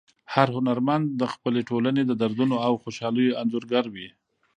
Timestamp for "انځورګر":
3.41-3.85